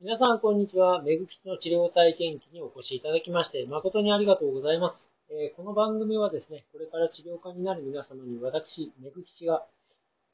[0.00, 1.02] 皆さん、こんにちは。
[1.02, 5.10] 目口の治療体験記にお越しいただきまして、誠にありがとうございます。
[5.28, 9.66] えー、この番組はですね、これから治療家になる皆様に私、目口が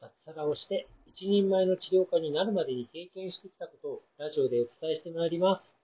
[0.02, 5.74] 脱サラをして、一人前の治療家になるまでに経験してきたことをラジオでお伝えしてまいります。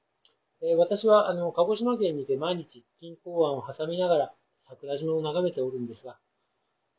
[0.61, 6.19] えー、私は、あの、鹿児島県にて毎日、金港湾を挟みながら、桜島を眺めておるんですが、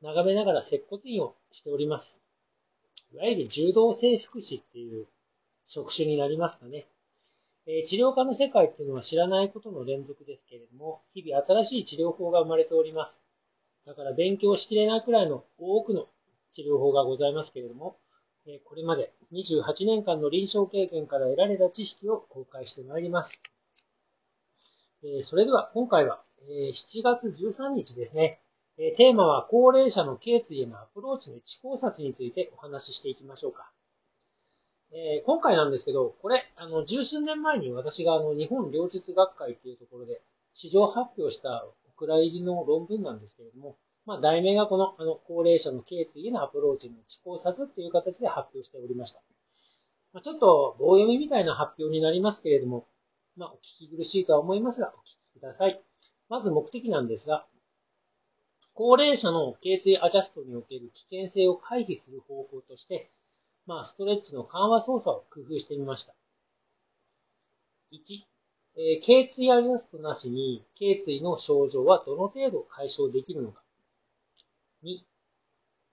[0.02, 2.20] 眺めながら接骨院をしております。
[3.14, 5.06] いわゆる柔道整復師っていう
[5.64, 6.88] 職種になりますかね。
[7.68, 13.24] え、治療科の世界っていうのは知らないことの連続ですけれども、日々新しい治療法が生まれております。
[13.86, 16.08] だから勉強しきれないくらいの多くの
[16.50, 17.98] 治療法がございますけれども、
[18.48, 23.40] え、これまで28年間の臨床経験から得られた知識を公開してまいります。
[25.04, 28.42] え、それでは今回は、え7月13日ですね。
[28.78, 33.72] えテーマは高齢者の頸椎へのアプローチの一考察についてお話ししていきましょうか。
[34.94, 40.22] えー、今回なんですけど、これ、あの、十数年前に私があの、日本両日学会っていうところで、
[40.52, 49.22] 市場発表したお蔵入りの論文なんですけれども、まあ、題名がこの、あの、高齢者の頸椎へのアプローチの地考察っていう形で発表しておりました。
[50.12, 52.86] まあ、ちょっと棒読みみたいな発表になりますけれども、
[53.38, 55.82] まあ、お聞き苦しいとは思いますが、お聞きください。
[56.28, 57.46] まず目的なんですが、
[58.74, 63.10] 高齢者の頸椎アジャストにおける危険性を回避する方法として、
[63.66, 66.14] まあ、ストレッチの緩和操作を工夫してみました。
[67.92, 68.22] 1、
[68.78, 73.62] えー、頸椎アジャストなしに、頸椎の症状はどの程度解消できるのか。
[74.84, 75.00] 2、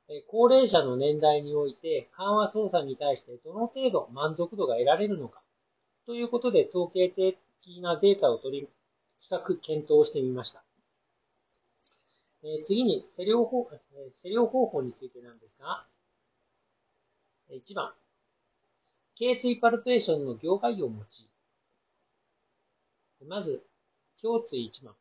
[0.09, 5.43] えー、高齢者の年代において緩和操作に対してどの程度満足度が得られるのか。
[6.07, 7.37] ということで、統計的
[7.83, 8.69] なデータを取り、
[9.19, 10.63] 比較検討してみました。
[12.43, 13.69] えー、次に、施療法、
[14.09, 15.85] 施療方法についてなんですが、
[17.51, 17.93] 1番、
[19.15, 20.95] 頸椎パルテーションの業界を用い、
[23.27, 23.65] まず、
[24.23, 24.95] 胸椎1番、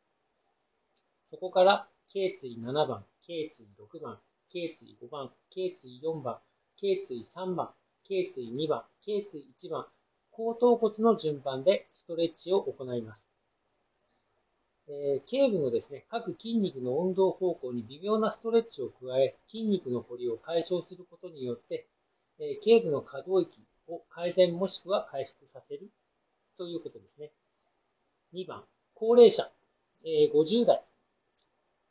[1.30, 4.18] そこから頸椎7番、頸椎6番、
[4.50, 6.38] 頸椎5番、頸椎4番、
[6.76, 7.70] 頸椎3番、
[8.02, 9.86] 頸椎2番、頸椎1番、
[10.30, 13.28] 後頭骨の順番でストレッチを行います。
[14.88, 21.86] えー、頸部のですね、各筋肉の運動方向に微妙なストレッチを加え、筋肉の凝りを解消することによって、
[22.40, 25.90] えー、頸部の可動域を改善もしくは回復させる
[26.56, 27.30] ということですね。
[28.32, 28.62] 2番、
[28.94, 29.50] 高齢者、
[30.04, 30.84] え、50代、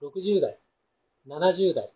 [0.01, 0.59] 60代、
[1.27, 1.91] 70代、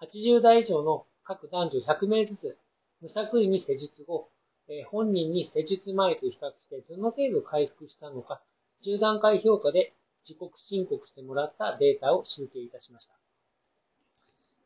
[0.00, 2.56] 80代以上の各男女100名ずつ、
[3.00, 4.28] 無作為に施術後、
[4.68, 8.40] え、本人に施術前と比較してどの程度回復したのか、
[8.82, 13.14] 10段階評価で自己申告してもらったデータを集計いたしました。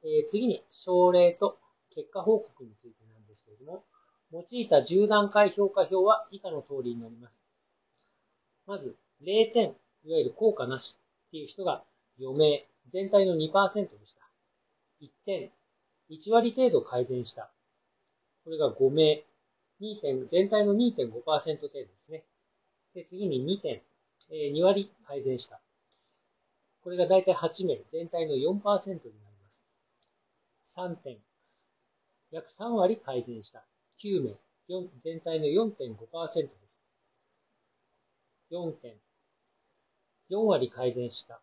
[0.02, 1.58] え、次に、症例と
[1.94, 3.04] 結果報告について
[3.64, 3.84] も、
[4.32, 7.42] 用いた10段階評価表は以下の通りになります。
[8.66, 10.96] まず、0点、いわゆる効果なし
[11.28, 11.82] っていう人が
[12.20, 14.20] 余命、全体の2%でした。
[15.00, 15.50] 1点、
[16.10, 17.50] 1割程度改善した。
[18.44, 19.24] これが5名、
[19.80, 22.22] 2点、全体の2.5%程度ですね。
[22.94, 23.82] で、次に2点、
[24.30, 25.60] え2割改善した。
[26.82, 29.64] これが大体8名、全体の4%になります。
[30.76, 31.18] 3点、
[32.34, 33.64] 約3割改善した。
[34.02, 34.34] 9名、
[35.04, 36.80] 全体の4.5%です。
[38.50, 38.96] 4点、
[40.30, 41.40] 4割改善した。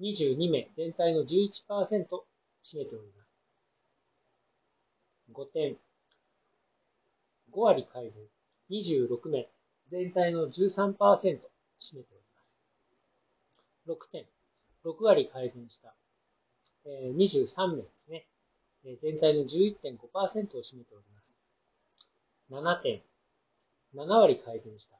[0.00, 2.06] 22名、全体の11%
[2.62, 3.36] 占めております。
[5.34, 5.76] 5点、
[7.52, 8.22] 5割改善。
[8.70, 9.46] 26名、
[9.88, 11.48] 全体の13%占めて
[11.92, 12.02] おり
[12.34, 12.56] ます。
[13.86, 14.24] 6点、
[14.86, 15.94] 6割改善した。
[16.86, 18.26] 23名ですね。
[18.94, 21.34] 全体の11.5%を占めております。
[22.50, 23.02] 7点、
[23.94, 24.96] 7割改善した。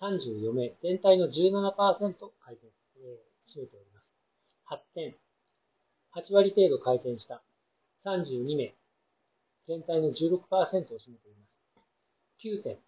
[0.00, 1.76] 34名、全体の17%
[2.40, 4.12] 改善、えー、占めております。
[4.68, 5.16] 8点、
[6.16, 7.42] 8割程度改善した。
[8.04, 8.74] 32名、
[9.68, 11.56] 全体の16%を占めております。
[12.42, 12.78] 9点、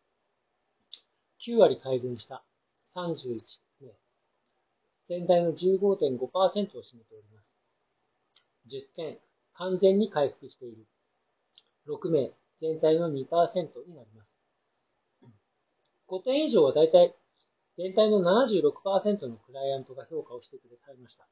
[1.38, 2.42] 9割改善した。
[2.96, 3.40] 31
[3.80, 3.92] 名、
[5.08, 7.54] 全体の15.5%を占めております。
[8.68, 9.18] 10点、
[9.54, 10.86] 完全に回復している。
[11.86, 14.36] 6名、全体の2%になります。
[16.08, 17.14] 5点以上はだいたい
[17.78, 21.26] 全体の76%のクライアントが評価をしてくれました。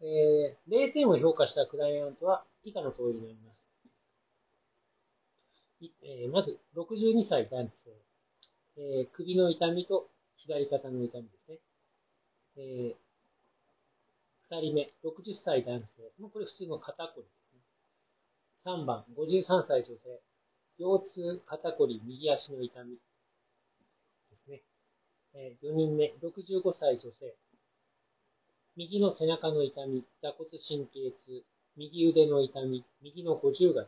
[0.00, 3.66] えー、0点を評価したクライアントは以下の通りになります。
[5.80, 7.90] えー、まず、62歳男性、
[8.76, 11.58] えー、首の痛みと左肩の痛みですね。
[12.56, 13.07] えー
[14.50, 16.02] 二人目、60歳男性。
[16.18, 17.60] もうこれ普通の肩こりですね。
[18.64, 20.20] 3番、53歳女性。
[20.78, 22.96] 腰痛、肩こり、右足の痛み
[24.30, 24.62] ですね。
[25.62, 27.34] 4人目、65歳女性。
[28.76, 31.44] 右の背中の痛み、座骨神経痛、
[31.76, 33.86] 右腕の痛み、右の五十肩。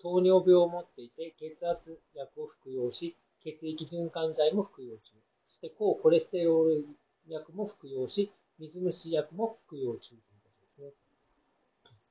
[0.00, 5.12] 糖尿病を持っていて、血圧薬を服用し、血液循環剤も服用中。
[5.44, 6.86] そして高コレステロール
[7.28, 10.92] 薬も服用し、水虫薬も服用中ということですね。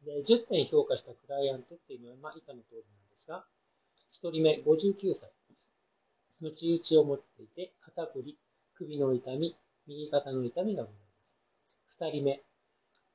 [0.06, 3.46] で10点評価したクライアントっていうのは、まあ、以下の通りなんですが、
[4.22, 5.32] 1人目、59歳。
[6.42, 8.38] ムチ打ちを持っていて、肩こり、
[8.76, 9.56] 首の痛み、
[9.88, 11.38] 右肩の痛みがございます。
[12.02, 12.44] 2人目、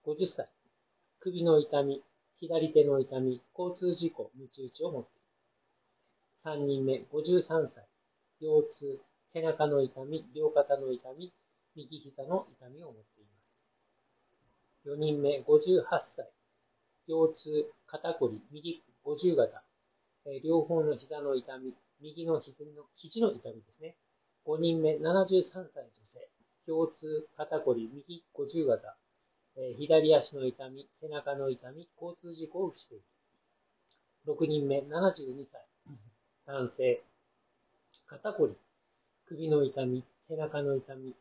[0.07, 0.49] 50歳。
[1.21, 2.03] 首の痛み、
[2.39, 6.63] 左手の痛み、交通事故、ムチ打ちを持っている。
[6.63, 7.87] 3人目、53歳。
[8.41, 11.33] 腰痛、背中の痛み、両肩の痛み、
[11.75, 13.18] 右膝の痛みを持っています。
[14.87, 16.31] 4人目、58歳。
[17.09, 19.63] 腰痛、肩こり、右50型、
[20.27, 23.97] え両方の膝の痛み、右の肘の肘の痛みですね。
[24.47, 26.29] 5人目、73歳女性。
[26.67, 28.97] 腰痛、肩こり、右50型、
[29.57, 33.05] え左足の痛み、背中の痛み、交通事故をしている。
[34.27, 35.65] 6人目、72歳。
[36.47, 37.03] 男性。
[38.07, 38.55] 肩こり、
[39.27, 41.15] 首の痛み、背中の痛み、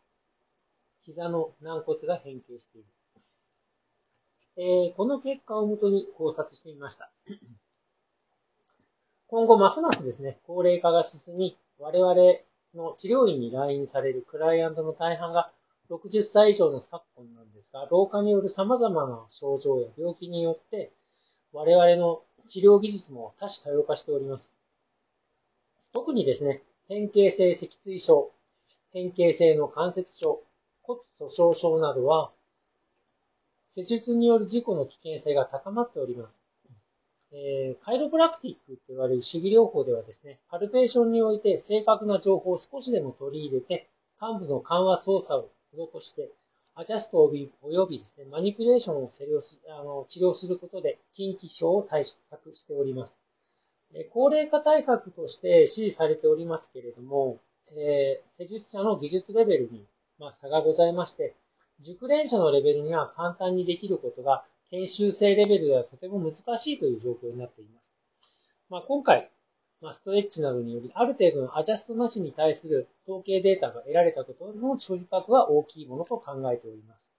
[1.02, 2.88] 膝の軟骨が変形している。
[4.60, 7.12] えー、この結果をもとに考察してみました。
[9.28, 12.16] 今後、ますますですね、高齢化が進み、我々
[12.74, 15.52] の治療院に来院されるクライアントの大半が
[15.92, 20.92] 60歳以上の昨今なんですが、老化による様々な症状や病気によって、
[21.54, 24.56] 我々の治療技術も多種多様化しております。
[25.94, 28.32] 特にですね、変形性脊椎症、
[28.92, 30.42] 変形性の関節症、
[30.82, 32.32] 骨粗鬆症などは、
[33.78, 36.42] 施術による事故の危険性が高まっております。
[37.32, 43.88] えー、カイロプラクティックと言われる主義療法ではですね、パルペーションにおいて正確な情報を少しでも取り入れて、
[44.20, 45.52] 幹部の緩和操作を
[46.00, 46.32] 施して、
[46.74, 47.24] アジャスト
[47.62, 49.12] およびですね、マニピュレーションを
[49.80, 53.20] あの治療することで、近畿症を対策しております。
[54.12, 57.38] 高齢化対策として支持されておりますけれども、
[57.76, 59.86] えー、施術者の技術レベルに
[60.20, 61.36] まあ、差がございまして、
[61.80, 67.94] 熟練者のレベルには簡単にできることが、研修生レベルではとても難しいという状況になっています。
[68.70, 69.30] まあ、今回、
[69.80, 77.12] まあ、ストレッチなどにより、ある程度のアジャストなしに対する統計データが得られたことの所持格は大きいものと考えております。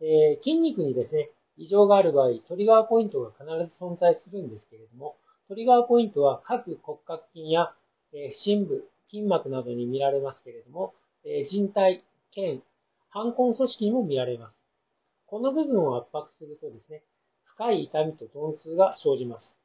[0.00, 5.16] えー、筋肉にですね、異常がある場合、トリガーポイントが必ず存在するんですけれども、
[5.48, 7.72] トリガーポイントは各骨格筋や、
[8.12, 10.94] えー、深部、筋膜などに見られますけれども、
[11.24, 12.62] えー、人体、腱、
[13.10, 14.64] 反根組織にも見られます。
[15.26, 17.02] この部分を圧迫するとですね、
[17.44, 19.58] 深い痛みと鈍痛が生じます。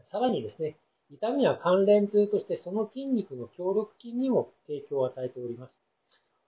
[0.00, 0.76] さらにですね、
[1.10, 5.80] 痛みは関連痛としてその筋肉の協力筋にも影響を与えております。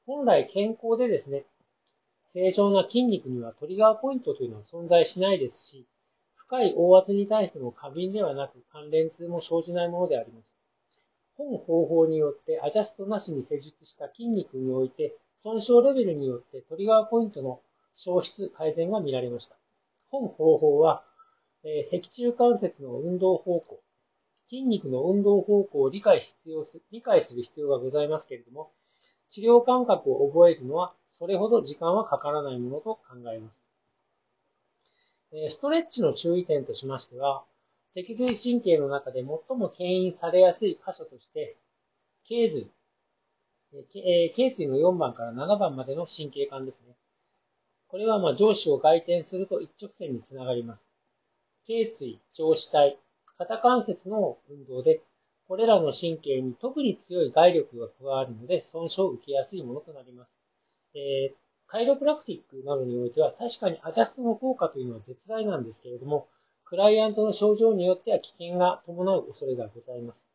[0.06, 1.44] 本来健康でですね、
[2.24, 5.86] 正常な筋肉にはトリガーポイントというのは存在しないですし、
[6.34, 10.57] 深い大圧に対しても過敏ではなく関連痛も生じないものであります。
[11.38, 17.60] 本方法によってアジャストなしに施術した筋肉において、損傷レベルによってトリガーポイントの
[17.92, 19.54] 消失改善が見られました。
[20.10, 21.04] 本方法は、
[21.62, 23.80] えー、脊柱関節の運動方向、
[24.46, 28.72] 筋肉の運動方向を理解必要す理解する必要がございますけれども、
[29.28, 33.00] 治療感覚を覚えるのはそれほど時間はかからないものと考
[33.32, 33.68] えます。
[35.48, 37.44] ストレッチの注意点としましては、
[37.94, 41.56] 脊髄神経の中で最も牽引されやすい箇所として、
[42.24, 42.70] 頸髄、
[43.94, 46.94] え頸椎の4番から7番までの神経管ですね。
[47.88, 50.90] これはま上肢を外転すると一直線につながります。
[51.66, 52.98] 頸椎、上肢体、
[53.38, 55.02] 肩関節の運動で、
[55.48, 60.36] これらの神経に特に強い外力が加わるので損傷を受けやすいものとなります。
[60.94, 61.34] えー、
[61.66, 66.28] カイロプラクティックなどにおいては確かにアジャストの効果というのは絶大なんですけれども、
[66.68, 70.26] クライアントの症状によっては危険が伴う恐れがございます。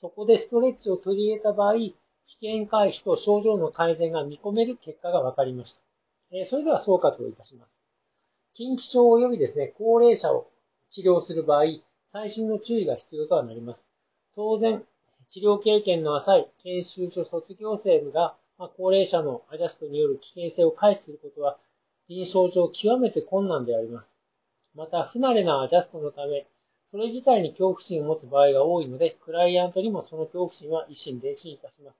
[0.00, 1.96] そこでストレッチを取り入れた場合、危
[2.40, 5.82] 険回避と症状の改善が見込める結果が分かりました。
[6.30, 7.80] えそれでは総括をいたします。
[8.52, 10.48] 近畿症及びですね、高齢者を
[10.86, 11.64] 治療する場合、
[12.04, 13.90] 最新の注意が必要とはなります。
[14.36, 14.86] 当然、
[15.26, 21.58] 治療経験の浅い研修所卒業生が、ま高齢者のアジャストによる危険性を回避することは、
[22.06, 24.14] 臨床上極めて困難であります。
[24.74, 26.46] また、不慣れなアジャストのため、
[26.90, 31.96] それ自体に恐怖心を持つ場合が多いので、クライアントにもその恐怖心は一心伝心いたします。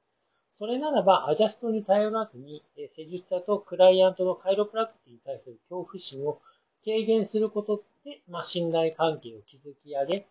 [0.59, 6.41] それならば、アジャストに頼らずに、施術者とクライアントのカイロプラクティに対する恐怖心を
[6.85, 10.27] 軽減することで、まあ、信頼関係を築き上げ、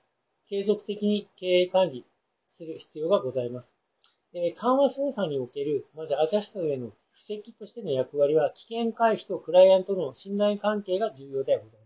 [0.47, 2.05] 継続的に経営管理
[2.49, 3.73] する必要がございます。
[4.33, 11.80] え緩和操作における、まずアジャストへの布石としての役割は、危険回避とクライアントの信頼関係が重要でございます。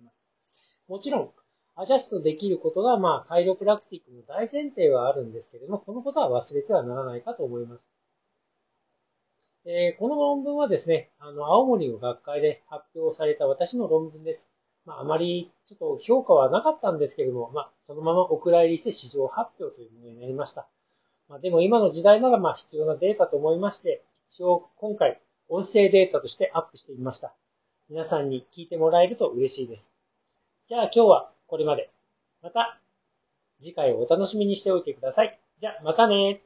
[0.88, 1.32] もちろん、
[1.76, 7.90] アジャストできることが、まあ、カイロプラクティックの大前提はあるんですけれども、このことは忘れてはならないかと思います。
[9.66, 14.48] えー、この論文はですね、あの、青森の学会で発表された私の論文です。
[14.86, 20.68] まあ、あまりちょっと評価はなかったんですけれども、まあ、そのままお蔵入りして市場発表というものになりました。
[21.28, 27.34] まあ、でも今の時代ならまあ必要なデータと思いまして、一応今回音声データとしてアップしてみました。
[27.90, 29.95] 皆さんに聞いてもらえると嬉しいです。
[30.68, 31.92] じゃあ今日はこれまで。
[32.42, 32.80] また
[33.60, 35.40] 次回をお楽しみにしておいてください。
[35.58, 36.42] じゃあまたね